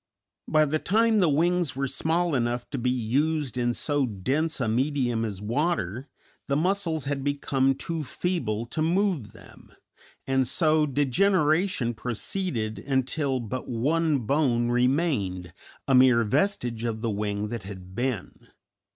[0.47, 4.67] By the time the wings were small enough to be used in so dense a
[4.67, 6.07] medium as water
[6.47, 9.71] the muscles had become too feeble to move them,
[10.25, 15.53] and so degeneration proceeded until but one bone remained,
[15.87, 18.47] a mere vestige of the wing that had been.